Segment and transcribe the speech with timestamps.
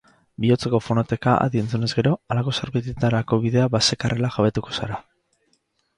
[0.43, 4.99] Bihotzeko fonoteka adi entzunez gero, halako zerbaitetarako bidea bazekarrela jabetuko zara.